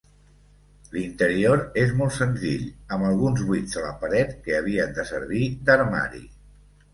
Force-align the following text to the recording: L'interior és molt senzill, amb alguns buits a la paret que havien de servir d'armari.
L'interior 0.93 1.59
és 1.81 1.91
molt 1.99 2.15
senzill, 2.15 2.63
amb 2.97 3.09
alguns 3.11 3.45
buits 3.51 3.77
a 3.83 3.85
la 3.85 3.93
paret 4.05 4.35
que 4.49 4.57
havien 4.61 4.97
de 4.97 5.07
servir 5.13 5.45
d'armari. 5.69 6.25